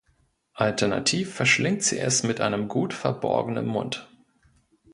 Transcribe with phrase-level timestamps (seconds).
[0.55, 4.09] Alternativ verschlingt sie es mit einem gut verborgenen Mund.